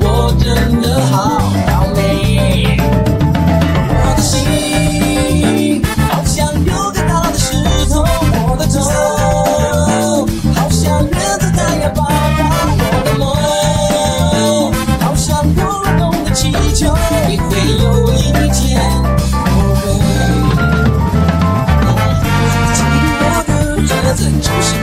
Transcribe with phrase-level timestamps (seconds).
[0.00, 2.76] 我真的好倒霉
[3.90, 6.22] 我的心好
[6.64, 8.04] 有个的
[8.48, 8.78] 我的头。
[10.54, 10.68] 好
[12.78, 13.24] 我的梦
[15.02, 15.14] 好
[16.24, 17.36] 的气球会
[17.80, 18.80] 有一天
[19.44, 19.86] 后悔
[24.14, 24.77] 曾经就是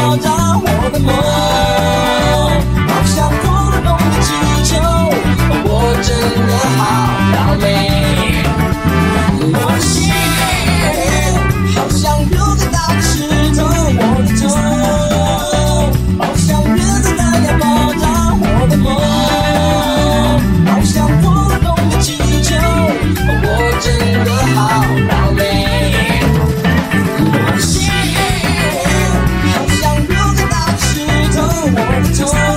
[0.00, 0.39] Cho
[31.66, 32.49] you want to